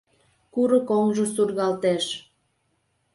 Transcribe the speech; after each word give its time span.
Курык 0.53 0.87
оҥжо 0.97 1.25
сургалтеш 1.33 2.05